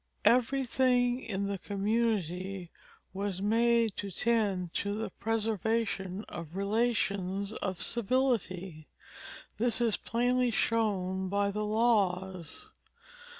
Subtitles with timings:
[0.25, 2.71] Everything in the community
[3.13, 8.87] was made to tend to the preservation of relations of civility;
[9.59, 12.71] this is plainly shown by the laws.